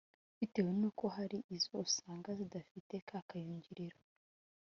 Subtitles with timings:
[0.37, 3.97] bitewe nuko hari izo usanga zidafite ka kayungiro